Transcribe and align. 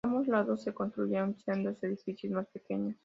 A 0.03 0.07
ambos 0.07 0.27
lados 0.27 0.63
se 0.63 0.73
construyeron 0.73 1.37
sendos 1.37 1.83
edificios, 1.83 2.33
más 2.33 2.47
pequeños. 2.49 2.95